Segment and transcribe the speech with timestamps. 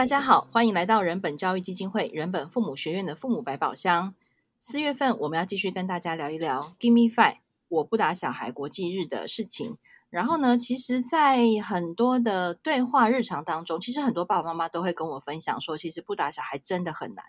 [0.00, 4.14] 大家好，欢迎来到人本教育基金会人本父母学院的父母百宝箱。
[4.58, 7.36] 四月份我们要继续跟大家聊一聊 “Give Me Five”
[7.68, 9.76] 我不打小孩国际日的事情。
[10.08, 17.22] 然后呢，其实，在很多的对话日常当中，其实很多爸爸妈妈都会跟我分享说，其实不打小孩真的很难。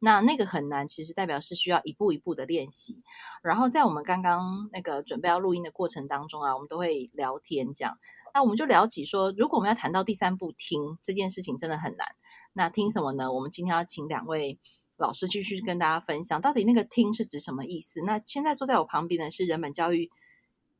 [0.00, 3.04] 那那个很难，其实代表是需要一步一步的练习。
[3.40, 7.98] 然后在我们刚刚那个准备要录音的过程当中啊，我们都会聊天这样。
[8.36, 12.06] 那我们就聊起说，如果我们要谈到第三步听这件事情，真的很难。
[12.52, 13.32] 那听什么呢？
[13.32, 14.58] 我们今天要请两位
[14.98, 18.02] 老师继续跟大家分享，到底那个听是指什么意思？
[18.02, 20.10] 那现在坐在我旁边的是人本教育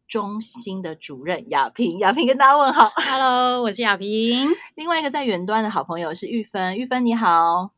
[0.07, 4.51] 中心的主任亚萍，亚萍跟大家问好，Hello，我是亚萍。
[4.77, 7.71] 另外一个在远端的好朋友是玉芬，玉芬你好，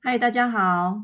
[0.00, 1.00] 嗨，大家好。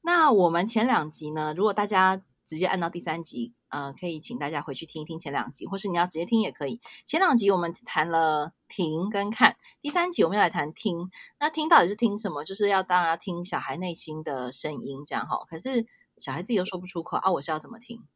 [0.00, 6.80] 那我们前两集呢，如果大家直接按到第三集，呃，可以请大家回去听一听前两集，或是你要直接听也可以。
[7.04, 11.10] 前两集我们谈了听跟看，第三集我们要来谈听。
[11.40, 12.44] 那听到底是听什么？
[12.44, 15.44] 就是要当然要听小孩内心的声音，这样哈。
[15.48, 15.84] 可是
[16.18, 18.06] 小孩自己都说不出口啊，我是要怎么听？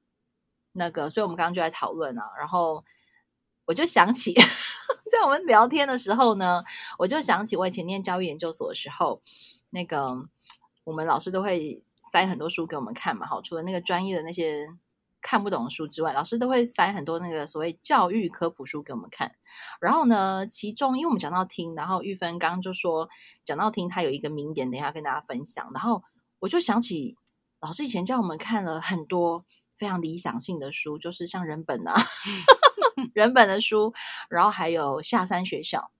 [0.72, 2.84] 那个，所以我们刚刚就在讨论啊，然后
[3.64, 4.32] 我就想起，
[5.10, 6.62] 在我们聊天的时候呢，
[6.98, 9.20] 我就想起我以前念教育研究所的时候，
[9.70, 10.28] 那个
[10.84, 14.66] 我们老师都会塞很多书给我们看嘛，好，除了那个专业的那些
[15.20, 19.36] 看不懂的书之外，老师都会塞很多那个所谓教育科普书给我们看。
[19.80, 23.08] 然后呢，其中因为我们讲到听，然后玉芬刚刚就说
[23.44, 25.70] 讲到听，他有一个名言，等一下跟大家分享。
[25.72, 26.02] 然后
[26.40, 27.16] 我就想起
[27.60, 29.44] 老师以前叫我们看了很多。
[29.78, 31.94] 非常理想性的书，就是像人本啊，
[33.14, 33.94] 人本的书，
[34.28, 35.90] 然后还有下山学校，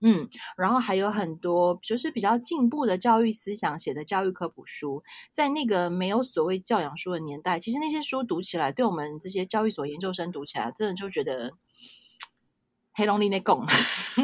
[0.00, 5.02] 嗯，然后还有很多就是比较进步的教育思想写的教育科普书，
[5.32, 11.52] 在那个没有所谓教养书的年代，其实那些书读起来，对我们这些教育所研究生读起来，真的就觉得
[12.92, 13.64] 黑龙利那拱，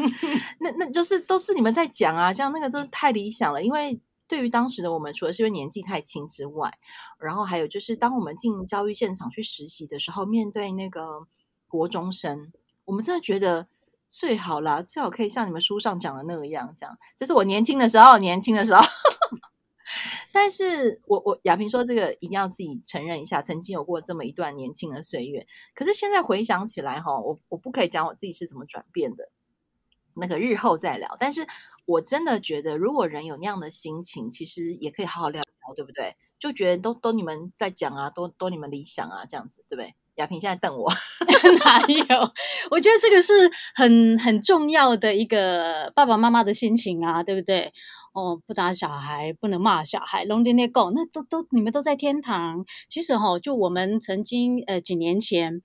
[0.59, 3.99] 那那就是都是你们在讲啊，这样那个真的太理想了，因为。
[4.29, 6.77] 对于当时的我们，除了是因为年纪太轻之外，
[7.17, 11.25] 然后还有就是，当我们进教育现场去实习的时候，面对那个
[11.65, 12.51] 国中生，
[12.83, 13.69] 我们真的觉得
[14.07, 16.97] 最好啦，最好可以像你们书上讲的那个样，这样。
[17.15, 18.81] 这是我年轻的时候，年轻的时候。
[20.33, 25.47] 但是我我雅萍说这个一定要自己承认一下，曾经有过这么一段年轻的岁月。
[25.73, 29.29] 可是现在回想起来，哈，我我不可以讲我自己是怎么转变的，
[30.13, 31.15] 那个日后再聊。
[31.19, 31.47] 但是。
[31.87, 36.17] 我真的觉得，如果人有那样的心情，其实也可以好好聊聊，对不对？
[36.37, 39.95] 就觉得都都你们在讲啊，都都你们理想啊，这样子，对不对？
[40.17, 40.91] 亚萍现在瞪我，
[41.65, 42.31] 哪有？
[42.69, 47.71] 我觉得这个是很很重要的一个爸爸妈妈的心情啊，对不对？
[48.13, 52.65] 哦，不打小孩，不能骂小孩，拢在那讲，那都都你们都在天堂。
[52.89, 55.61] 其实哈、就我们曾经呃几年前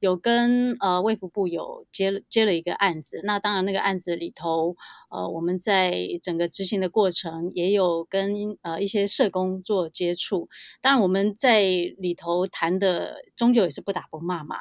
[0.00, 4.76] 有跟呃卫福部有接接了一个案子，那当然那个案子里头，
[5.10, 10.48] 呃我们在整个执行的过程也有跟呃一些社工做接触。
[10.80, 11.60] 当然我们在
[11.98, 14.56] 里头谈的终究也是不打不骂嘛。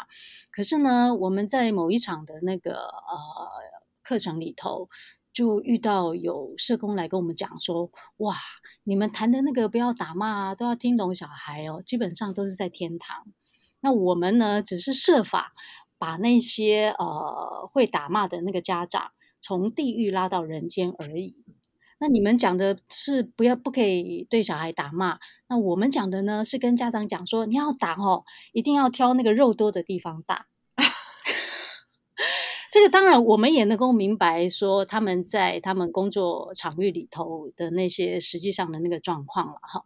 [0.51, 3.47] 可是呢，我们在某一场的那个呃
[4.03, 4.89] 课程里头。
[5.35, 8.37] 就遇到有社工来跟我们讲说，哇，
[8.85, 13.25] 你们谈的那个不要打骂啊，都要听懂小孩哦，基本上都是在天堂。
[13.85, 15.51] 那我们呢，只是设法
[15.99, 21.37] 把那些呃会打骂的那个家长从地狱拉到人间而已。
[21.99, 28.23] 那你们讲的是不要不可以对小孩打骂，那我们讲的呢是跟家长讲说，你要打哦，
[28.53, 30.47] 一定要挑那个肉多的地方打。
[32.71, 39.85] 这个当然，我们也能够明白说他们在他们工作场域里头的那些实际上的那个状况了哈。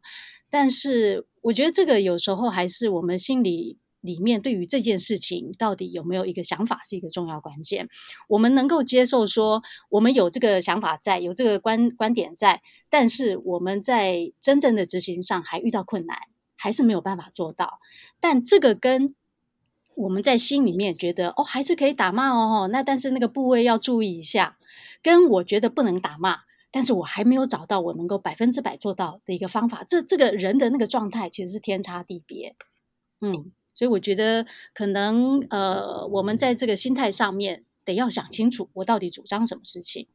[0.49, 7.89] 但是我觉得这个有时候还是我们心里里面对于这件事情到底有没有一个想法是一个重要关键。
[8.27, 16.17] 我们能够接受说我们有这个想法在，有这个观观点在，但是我们在真正的执行上还遇到困难，
[16.57, 17.79] 还是没有办法做到。
[18.19, 19.15] 但这个跟
[19.95, 24.57] 我们在心里面觉得哦，还是可以打骂哦，那但是那个部位要注意一下。
[25.01, 26.39] 跟我觉得不能打骂，
[26.71, 29.83] 但是我还没有找到我能够百分之百做到的一个方法。
[29.85, 32.55] 这这个人的那个状态其实是天差地别。
[33.19, 40.09] 嗯，所以我觉得可能呃，我们在这个心态上面得要想清楚，我到底主张什么事情。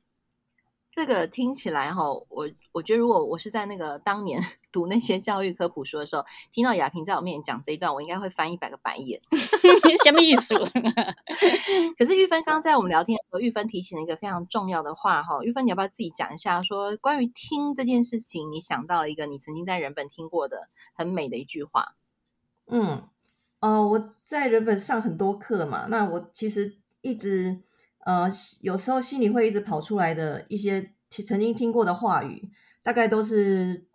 [0.92, 4.38] 这个听起来哈，我我觉得如果我是在那个当年
[4.70, 9.22] 读那些教育科普书的时候，听到雅萍在我面前讲这一段，我应该会翻一百个白眼。
[10.04, 10.54] 什么意思？
[11.96, 16.62] 可是玉芬刚在我们聊天的时候，玉芬提醒了一个非常重要的话哈，玉芬你要不要自己讲一下？
[16.62, 21.96] 说关于听这件事情，你想到了一个你曾经在人本听过的很美的一句话。
[22.66, 23.08] 嗯，
[23.64, 27.62] 呃，我在人本上很多课嘛，那我其实一直。
[28.04, 28.30] 呃，
[28.60, 32.50] 有时候心里会一直跑出来的一些曾经听过的话语，
[32.82, 33.86] 大概都是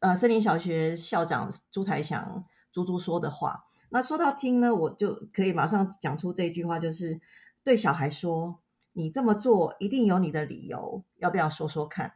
[0.00, 3.64] 呃森林小学校长朱台祥朱朱说的话。
[3.88, 7.22] 那说到听呢，我就可以马上讲出这句话，就是
[7.64, 8.60] 对小孩说
[8.92, 12.12] ：“你这么做一定有你的理由，要不要说说看？”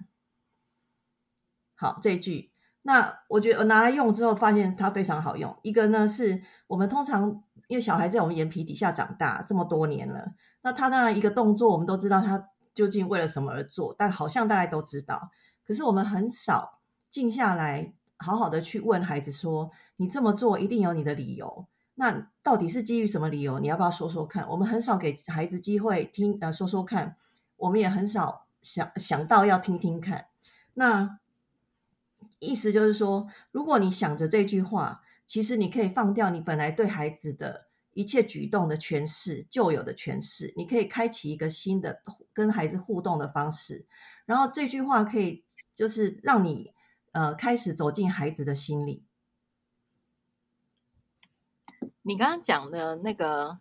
[1.75, 2.50] 好，这一句，
[2.86, 5.56] 那我觉得我拿来用之后，发现它非常好用。
[5.62, 15.32] 一个呢，是我们通常因为小孩在我们眼皮底下长大这么多年了，那他当然一个动作，我们都知道他究竟为了什么而做，但好像大家都知道。
[15.66, 16.78] 可是我们很少
[17.10, 21.66] 静下来，好好的去问孩子说：“你这么做一定有你的理由，
[21.96, 23.58] 那到底是基于什么理由？
[23.58, 27.16] 你要不要说说看？”我们很少给孩子机会听，呃，说说看。
[27.56, 30.26] 我们也很少想想到要听听看。
[30.74, 31.18] 那。
[32.38, 42.02] 意思就是说，如果你想着这句话，其实你可以放掉你本来对孩子的一切举动的诠释，旧有的诠释，你可以开启一个新的
[42.32, 43.86] 跟孩子互动的方式。
[44.24, 45.44] 然后这句话可以
[45.74, 46.72] 就是让你
[47.12, 49.04] 呃开始走进孩子的心里。
[52.02, 53.58] 你刚刚讲的那个。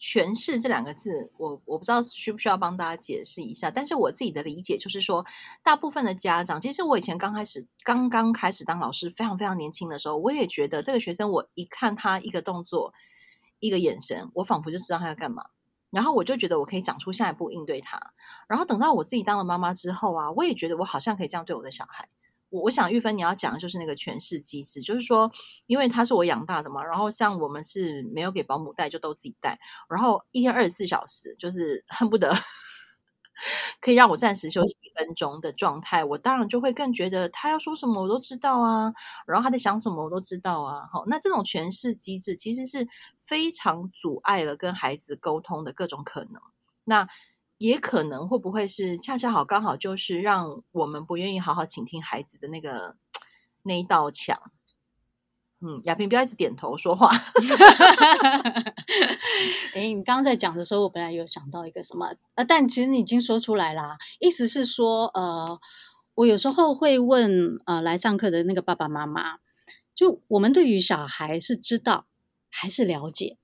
[0.00, 3.70] 诠释这两个字，我我不知道需不需要帮大家解释一下。
[3.70, 5.26] 但是我自己的理解就是说，
[5.62, 12.94] 大部分的家长，其实我以前刚开始刚刚开始当老师，非常非常年轻的时候，我也觉得这个学生，我一看他一个动作、
[13.58, 15.44] 一个眼神，我仿佛就知道他要干嘛，
[15.90, 18.00] 然后我就觉得我可以长出下一步应对他。
[18.48, 22.08] 然后等到我自己当了妈妈之后啊，我也觉得我好像可以这样对我的小孩。
[22.50, 25.30] 我我想玉芬你要讲的就是那个诠释机制，就是说，
[25.66, 29.58] 因为他是我养大的嘛，然后像我们是没有给保姆带，就都自己带，
[29.88, 32.32] 然后一天二十四小时，就是恨不得
[33.80, 38.92] 可以让我暂时休息一分钟的状态，我当然就会更觉得他要说什么我都知道啊，
[39.26, 40.88] 然后他在想什么我都知道啊。
[40.92, 42.86] 好，那这种诠释机制其实是
[43.24, 46.40] 非常阻碍了跟孩子沟通的各种可能。
[46.84, 47.08] 那。
[47.60, 52.96] 也可能会不会是恰恰好刚好就是让我们不愿意好好倾听孩子的那个
[53.62, 54.50] 那一道墙。
[55.60, 57.10] 嗯，亚萍不要一直点头说话。
[59.74, 63.98] 哎，你刚刚在讲的时候，我本来有想到一个什么，呃，但其实你已经说出来啦。
[64.20, 65.60] 意思是说，呃，
[66.14, 69.36] 我有时候会问呃来上课的那个爸爸妈妈，
[69.94, 72.06] 就我们对于小孩是知道
[72.48, 73.36] 还是了解？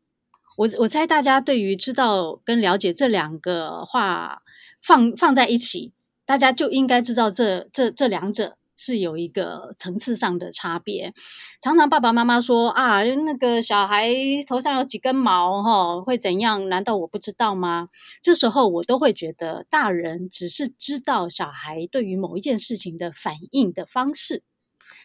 [0.57, 4.43] 我我猜大家对于知道跟了解这两个话
[4.83, 5.93] 放放在一起，
[6.25, 11.15] 大家就应该知道这这这两者是有一个层次上的差别。
[11.61, 14.09] 常常爸爸妈妈说啊，那个小孩
[14.47, 16.69] 头上有几根毛哈，会怎样？
[16.69, 17.89] 难道我不知道吗？
[18.23, 24.43] 这时候我都会觉得，大人只是知道小孩对于某一件事情的反应的方式，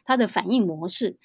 [0.06, 1.18] 他的反应模式。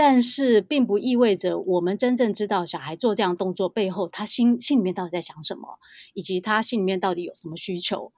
[0.00, 5.80] 但是，并不意味着我们真正知道小孩做这样动作背后，他心心里面到底在想什么，
[6.14, 8.12] 以及他心里面到底有什么需求。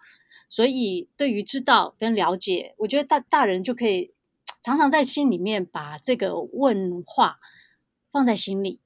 [0.51, 4.13] 所以，对于知道跟了解，我觉得大大人就可以
[4.61, 7.39] 常常在心里面把这个问话
[8.13, 8.79] 放在心里，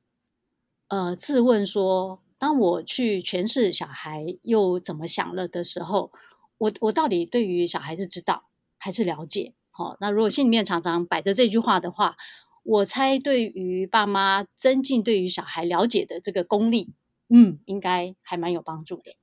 [0.87, 6.13] 呃，自问说：当我去诠释小孩又怎么想了的时候，
[6.59, 8.45] 我我到底对于小孩是知道
[8.79, 9.53] 还是了解？
[9.73, 12.17] 好，那如果心里面常常摆着这句话的话。
[12.65, 16.95] 我猜，对于爸妈增进对于小孩了解的这个功力，
[17.29, 19.17] 嗯，应该还蛮有帮助的。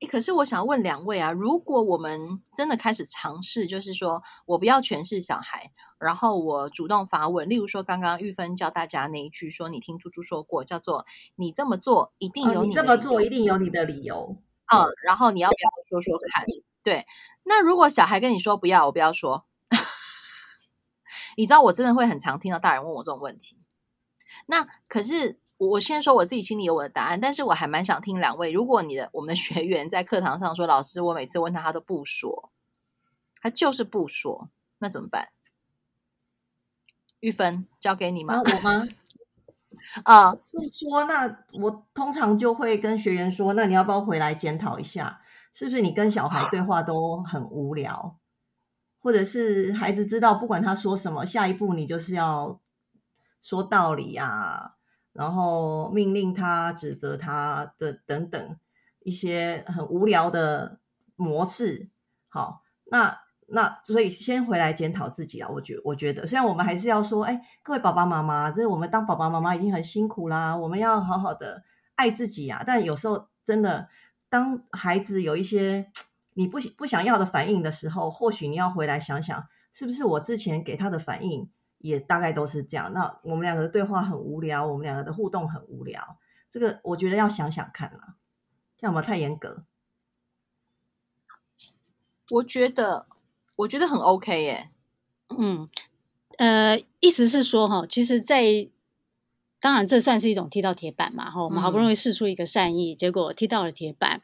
[0.00, 14.36] 诶，可是我想问两位啊，如果我们真的开始尝试，就是说我不要诠释小孩，然后我主动发问，例如说刚刚玉芬教大家那一句，说你听猪猪说过，叫做你这么做一定有你的理由，哦，你这么做一定有你的理由，
[14.72, 16.44] 嗯，然后你要不要说说看？
[16.82, 17.06] 对，
[17.42, 19.45] 那如果小孩跟你说不要，我不要说。
[21.36, 23.56] 你知道我真的会很常听到大人问我这种问题，
[24.46, 32.50] 那可是我先说我自己心里有我的答案，但是我还蛮想听两位，如果你的我们的学员在课堂上说，老师，我每次问他他都不说，
[33.40, 35.28] 他就是不说，那怎么办？
[37.20, 38.34] 玉芬交给你吗？
[38.34, 38.88] 啊、我吗？
[40.04, 45.20] 啊，不说，那我通常就会跟学员说，那你要不要回来检讨一下，
[45.52, 48.18] 是不是你跟小孩对话都很无聊？
[49.06, 52.60] 或者是孩子知道，不管他说什么，下一步你就是要
[53.40, 54.74] 说道理呀、啊，
[55.12, 58.56] 然后命令他、指责他的等等
[59.04, 60.80] 一些很无聊的
[61.14, 61.88] 模式。
[62.26, 65.48] 好，那那所以先回来检讨自己啊。
[65.50, 71.62] 我觉我觉得，虽然我们还是要说，哎，各位爸爸妈妈，这是我们当爸爸妈妈已经很辛苦啦，我们要好好的
[71.94, 72.64] 爱自己啊。
[72.66, 73.88] 但有时候真的，
[74.28, 75.92] 当孩子有一些。
[76.38, 82.92] 你不不想要的反应的时候，或许你要回来想想，是不是我之前给他的反应也大概都是这样？
[82.92, 86.18] 那我们两个的对话很无聊，我们两个的互动很无聊，
[86.52, 88.16] 这个我觉得要想想看啦，
[88.76, 89.00] 这样吗？
[89.00, 89.64] 太严格？
[92.30, 93.06] 我觉得，
[93.56, 94.70] 我觉得很 OK 耶。
[95.38, 95.70] 嗯，
[96.36, 98.68] 呃，意思是说哈，其实，在
[99.60, 104.20] 当然这算是一种踢到铁板嘛，哈，我们好不容易试出一个善意，嗯、结果踢到了铁板。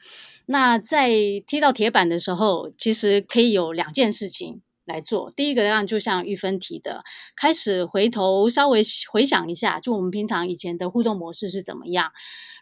[0.46, 1.08] 那在
[1.46, 5.30] 踢到铁板的时候，其实可以有两件事情来做。
[5.30, 7.02] 第一个当然就像玉芬提的，
[7.34, 12.12] 开始回头稍微回想一下，就我们平常以前的互动模式是怎么样。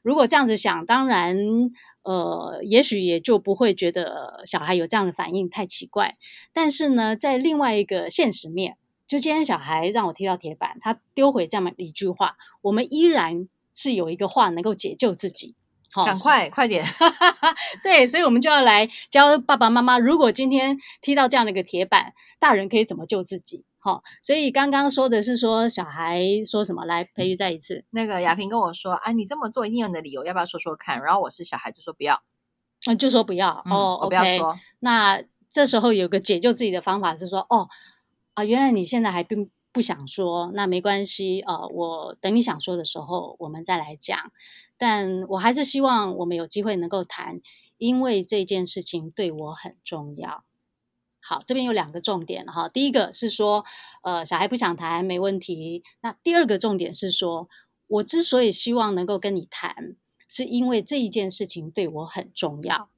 [0.03, 1.37] 如果这样子想，当然，
[2.03, 6.17] 呃，也许也就不会觉得小孩有这样的反应太奇怪。
[6.55, 8.79] 但是呢，在另外一个现实面，
[9.11, 15.57] 就今天小孩让我踢到铁板，他丢回这么一句话，我们依然是有一个话能够解救自己。
[15.93, 16.85] 好，赶快快点，
[17.83, 23.65] 对，所以我们就要来教爸爸妈妈，如果今天踢到这样的一个铁板，大人可以怎么救自己？
[23.81, 26.85] 好，所以刚刚说的是说小孩说什么？
[26.85, 27.85] 来，培育再一次。
[27.91, 31.03] 那个雅萍跟我说，啊，你这么做一定有你的理由，要不要说说看？
[31.03, 32.23] 然后我是小孩，就说不要，
[32.87, 33.61] 嗯，就说不要。
[33.67, 34.55] 嗯、哦，我不要说。
[34.55, 37.69] Okay, 那这时候有个解救自己的方法是说，哦，
[38.41, 44.33] 啊，原来你现在还并不想说，那没关系，呃，我等你想说的时候，我们再来讲。
[44.79, 47.43] 但我还是希望我们有机会能够谈，
[47.77, 50.43] 因为这件事情对我很重要。
[51.21, 52.71] 好，这边有两个重点哈。
[52.71, 53.67] 第一个是说，
[54.03, 55.85] 呃，小孩不想谈没问题。
[56.01, 57.47] 那第二个重点是说，
[57.89, 62.89] 我之所以希望能够跟你谈，是因为这一件事情对我很重要。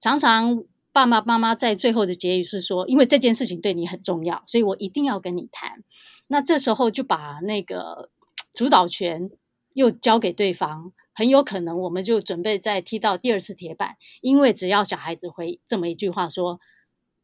[0.00, 0.64] 常常
[1.06, 5.84] 爸爸妈妈在最后的结语是说，因为这件事情对你很重要，所以我一定要跟你谈。
[6.26, 8.10] 那这时候就把那个
[8.52, 9.30] 主导权
[9.74, 16.60] 又交给对方，很有可能我们就准备再踢到第二次铁板，因为只要小孩子回这么一句话说。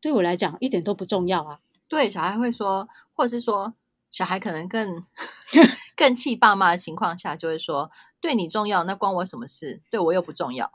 [0.01, 1.61] 对我来讲一点都不重要啊！
[1.89, 3.73] 对，小孩会说，或者是说，
[4.11, 5.03] 小孩可能更
[5.97, 7.91] 更气爸妈的情况下，就会说
[8.21, 9.81] ：“对你重要，那关我什么事？
[9.91, 10.71] 对我又不重要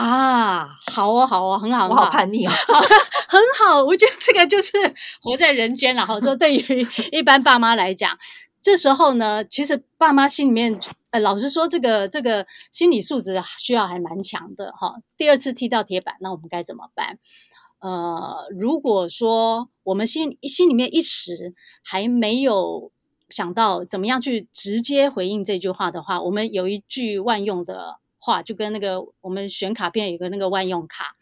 [0.00, 2.50] 啊！”好哦，好哦，很好，我好叛逆 哦，
[3.28, 3.84] 很好。
[3.84, 4.72] 我觉得这个就是
[5.22, 8.18] 活在人间，然后说对于一般爸妈来讲，
[8.62, 10.78] 这时候呢，其实爸妈心里面，
[11.10, 14.96] 呃，老实说，这个这个心理素质需要还蛮强的哈。
[15.16, 17.18] 第二次踢到铁板，那我们该怎么办？
[17.80, 22.92] 呃，如果说我们心心里面一时还没有
[23.30, 31.16] 想到怎么样去直接回应这句话的话，我们有一句万用的话，就跟那个我们选卡片有个那个万用卡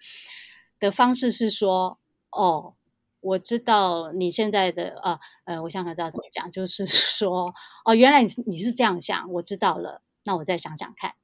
[0.78, 1.98] 的方式是说
[2.30, 2.74] ：“哦，
[3.20, 7.54] 我知道你现在的呃呃，我想想知道怎么讲，就是说
[7.86, 11.14] 哦，原来你是你是这样想，我知道了，那我再想想看。”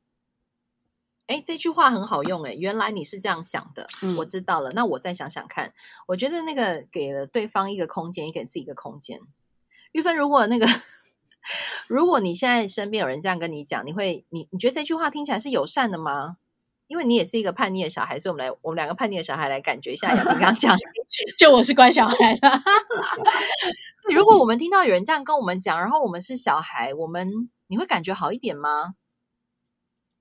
[1.26, 2.52] 哎，这句话很好用哎！
[2.52, 4.73] 原来你是这样想的，嗯，我知道了。
[4.73, 5.73] 那我再想想看。
[6.07, 9.19] 我觉得那个给了对方一个空间，也给自己一个空间。
[9.93, 10.66] 玉芬，如果那个，
[11.86, 16.36] 如果你现在身边有人这样跟你讲，你会，你你觉得这句话听起来是友善的吗？
[16.86, 20.14] 因为你也是一个叛逆的小孩，所以我们来，我们两个叛逆的小孩来感觉一下。
[20.14, 20.76] 雅萍刚刚讲，
[21.38, 22.62] 就我是乖小孩的。
[24.14, 28.96] 如果我们听到有人这样跟我们讲，然后我们是小孩，我们你会感觉好一点吗？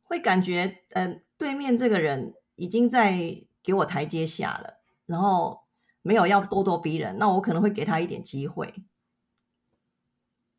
[0.04, 4.76] 会感觉，嗯、呃，对面这个人已经在给我台阶下了，
[5.06, 5.64] 然后
[6.02, 8.74] 没有要咄咄逼人，那我可能会给他一点机会。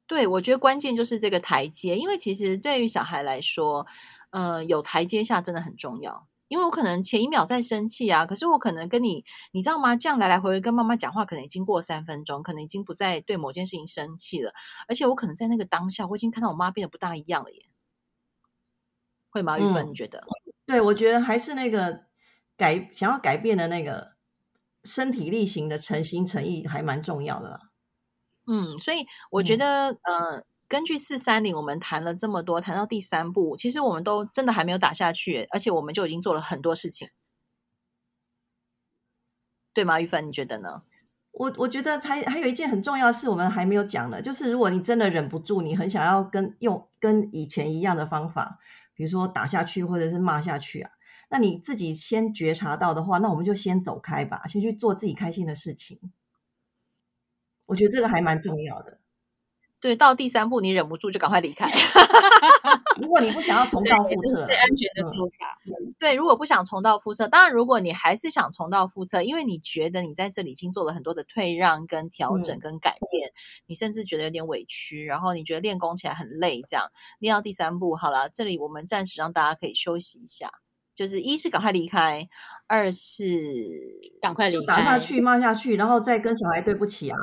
[0.06, 3.86] 对，我觉得关键就是这个台阶，因为其实对于小孩来说，
[4.30, 6.28] 呃，有台阶下真的很重要。
[6.48, 9.96] 因为我可能前一秒在生气啊，可是我可能跟你，你知道吗？
[9.96, 14.52] 这样来来回回跟妈妈讲话，可能已经过三分钟，可能已经不再对某件事情生气了，
[14.86, 17.64] 而且我可能在那个当下，我已经看到我妈变得不大一样了耶。
[19.30, 19.58] 会吗？
[19.58, 20.18] 玉芬，你觉得？
[20.18, 22.04] 嗯、对，我觉得还是那个
[22.56, 24.12] 改想要改变的那个
[24.84, 27.58] 身体力行的诚心诚意还蛮重要的啦。
[28.46, 37.08] 嗯，所以我觉得，嗯、呃，根据四三零，我们谈了这么多，谈到第三步，其实我们都真的还没有打下去，而且我们就已经做了很多事情，
[39.72, 40.00] 对吗？
[40.00, 40.82] 玉芬，你觉得呢？
[41.32, 48.60] 我我觉得还还有一件很重要的事，我们还没有讲的，就是如果你真的忍不住，你很想要跟用跟以前一样的方法。
[48.96, 50.92] 比如说打下去或者是骂下去啊，
[51.28, 55.98] 那你自己先觉察到的话，那我们就先走开吧，先去做自己开心的事情。
[57.66, 58.98] 我觉得这个还蛮重要的。
[59.80, 61.68] 对，到第三步你忍不住就赶快离开。
[62.98, 65.58] 如果你不想要重蹈覆辙，最安全的做法。
[65.66, 65.94] 嗯。
[65.98, 76.86] 对，如果不想重蹈覆辙，当然如果你还是想重蹈覆辙，因为你觉得你在这里已经做了很多的退让、跟调整、跟改变，嗯，你甚至觉得有点委屈，然后你觉得练功起来很累，这样
[77.18, 80.50] 练到第三步，好了，这里我们暂时让大家可以休息一下，
[80.94, 82.26] 就是一是赶快离开，
[82.66, 83.26] 二是
[84.22, 87.18] 赶快离开，打下去骂下去，然后再跟小孩对不起啊。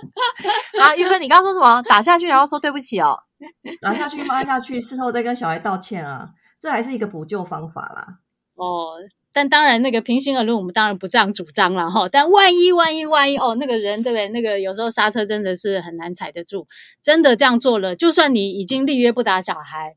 [0.80, 1.82] 啊，玉芬，你刚刚说什么？
[1.82, 3.18] 打下去，然后说对不起哦。
[3.80, 6.30] 打下去，骂下去，事后再跟小孩道歉啊，
[6.60, 8.18] 这还是一个补救方法啦。
[8.54, 8.94] 哦。
[9.32, 12.08] 但当然，那个平心而论，我们当然不这样主张了哈。
[12.08, 14.26] 但万一万一万一哦，那个人对不对？
[14.30, 16.66] 那个有时候刹车真的是很难踩得住。
[17.00, 19.94] 真的这样做了，就算你已经立约不打小孩，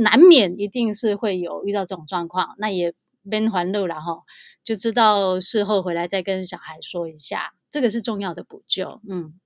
[0.00, 2.56] 难免一定是会有遇到这种状况。
[2.58, 2.92] 那也
[3.30, 4.18] 边还路了哈，
[4.62, 9.00] 就知道事后回来再跟小孩说一下，这个是重要的补救。
[9.08, 9.38] 嗯。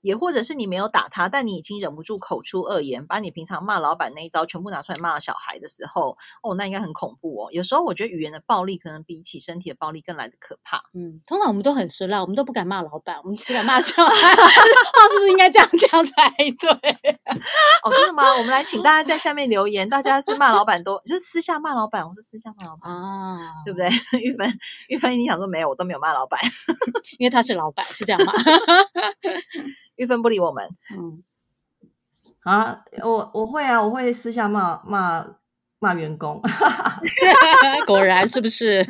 [0.00, 7.48] 也或者是你没有打他，但你已经忍不住口出恶言，把你平常骂老板那一招全部拿出来骂小孩的时候，哦，那应该很恐怖哦。
[7.52, 10.82] 有时候我觉得语言的暴力可能比起身体的暴力更来的可怕。
[10.94, 14.10] 嗯，通常我们都很酸辣，我们都不敢骂老板，我们只敢骂小孩。
[14.36, 16.48] 话是不是应该这样讲才对？
[17.82, 18.30] 哦，真的吗？
[18.32, 23.88] 我们来请大家在下面留言，大家是骂老板都，就是私下骂老板，我说私下骂老板啊，对不对？
[24.20, 25.68] 玉芬，玉芬，你想说没有？
[25.68, 26.40] 我都没有骂老板，
[27.18, 28.32] 因为他是老板，是这样吗？
[29.98, 31.22] 玉芬不理我们，嗯，
[32.40, 35.26] 啊，我我会啊，我会私下骂骂
[35.80, 36.40] 骂员工，
[37.86, 38.84] 果然是不是？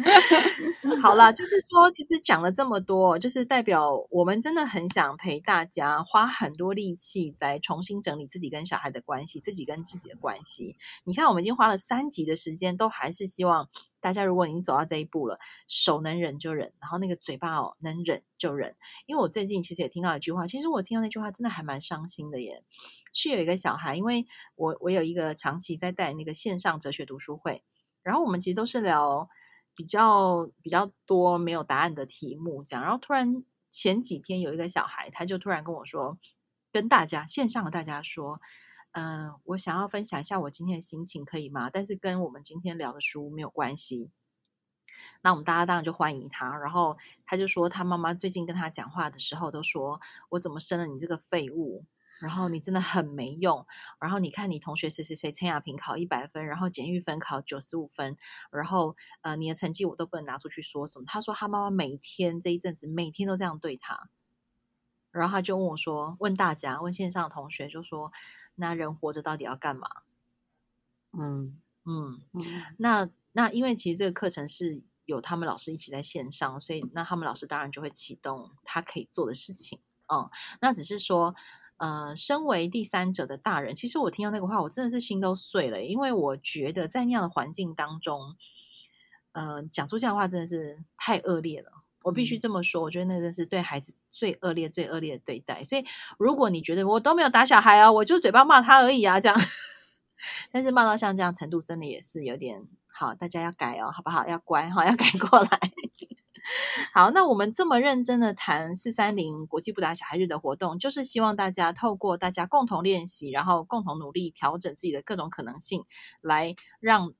[1.02, 10.76] 好啦，就是说，其实讲了这么多，就是代表我们真的很想陪大家花很多力气来重新整理自己跟小孩的关系，自己跟自己的关系。
[11.04, 13.68] 你看，我们已经花了三集的时间，都还是希望。
[14.00, 18.76] 大家如果已经走到这一步了，手能忍就忍，然后那个嘴巴哦能忍就忍。
[19.06, 22.62] 因为我最近其实也听到一句话，其实我听到那句话真的还蛮伤心的耶。
[23.12, 27.62] 是有一个小孩，因为我我有一个长期在带那个线上哲学读书会，
[28.02, 29.28] 然后我们其实都是聊
[29.74, 32.84] 比较比较多没有答案的题目这样。
[32.84, 36.18] 然后突然前几天有一个小孩，他就突然跟我说，
[36.72, 38.40] 跟大家线上的大家说。
[38.92, 41.70] 嗯、我想要分享一下我今天的心情，可以吗？
[41.70, 44.10] 但是跟我们今天聊的书没有关系。
[45.22, 46.56] 那我们大家当然就欢迎他。
[46.56, 51.84] 然后他就说，他妈妈最近跟他讲话的时候都说：“我怎么生了你这个废物？
[52.20, 53.66] 然后你真的很没用。
[54.00, 58.16] 然后你看你同学谁谁谁陈亚萍考一百分，然后简玉芬考九十五分，
[58.50, 64.08] 然后呃你的成绩我都不能拿出去说什么。”他说他妈妈每天这一阵子每天都这样对他。
[65.10, 68.12] 然后他就问我说：“问大家，问线上的同学，就说。”
[68.60, 69.88] 那人活着到底要干嘛？
[71.12, 72.42] 嗯嗯，嗯，
[72.76, 79.78] 那那因为其实这个课程是有他们老师一起在线上，所以那他们老师当然就会启动他可以做的事情。
[80.12, 80.28] 嗯，
[80.60, 81.36] 那只是说，
[81.78, 88.36] 呃，身为第三者的大人，其实我听到那个话，我真的是心都碎了，因为我觉得在那样的环境当中，
[89.32, 91.70] 嗯、呃，讲出这样的话真的是太恶劣了。
[92.04, 95.62] 我必须这么说，我觉得那个是对孩子最恶劣、最恶劣的对待。
[95.64, 95.84] 所以，
[96.18, 99.36] 如果你觉得我都没有打小孩啊，我就嘴巴骂他而已啊，这样。
[100.50, 104.26] 但是骂到像这样程度，真的也是有点好，大家要改哦，好不好？
[104.26, 105.60] 要乖哈，要改过来。
[106.92, 115.84] 好，那我们这么认真的谈四三零国际不打小孩日的活动，就是希望大家透过大家共同练习，然后共同努力调整自己的各种可能性，
[116.20, 117.12] 来让。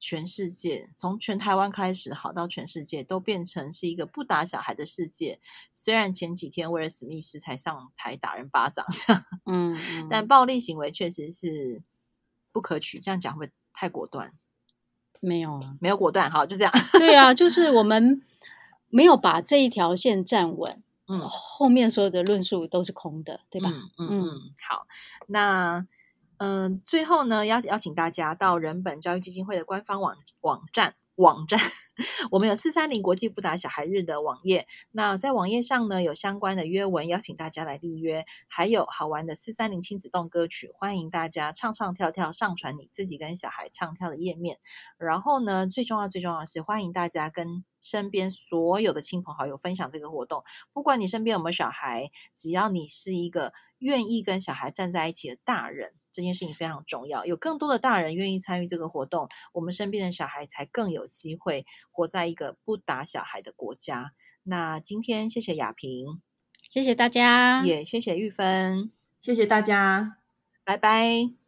[0.00, 5.40] 全世界从全台湾开始，好到全世界都变成是一个不打小孩的世界。
[5.72, 8.86] 虽然前几天威尔史密斯才上台打人巴掌，
[9.46, 11.82] 嗯，嗯，但暴力行为确实是
[12.52, 13.00] 不可取。
[13.00, 14.32] 这样讲会太果断？
[15.18, 16.72] 没有啊，没有果断，好，就这样。
[16.96, 18.22] 对啊，就是我们
[18.88, 23.70] 没有把这一条线站稳，嗯，后面所有的论述都是空的，对吧？
[23.70, 24.30] 嗯嗯，嗯，
[24.68, 24.86] 好，
[25.26, 25.86] 那。
[26.40, 31.58] 嗯，最后呢，邀邀请大家到人本教育基金会的官方网网站网站，
[32.30, 34.68] 我们有四三零国际不打小孩日的网页。
[34.92, 44.60] 那在网页上呢，有相关的约文，邀请大家来预约，还有好玩的四三零亲子动歌曲，欢迎大家唱唱跳跳，上传你自己跟小孩唱跳的页面。
[44.96, 50.44] 然后呢，最重要最重要是，欢迎大家跟身边所有的亲朋好友分享这个活动。
[50.72, 55.94] 不管你身边有没有小孩，只要你是一个愿意跟小孩站在一起的大人。
[56.10, 64.12] 这件事情非常重要，有更多的大人愿意参与这个活动，我们身边的小孩才更有机会活在一个不打小孩的国家。
[64.42, 66.20] 那今天谢谢亚萍，
[66.68, 70.16] 谢谢大家，也谢谢玉芬，谢谢大家，
[70.64, 71.47] 拜拜。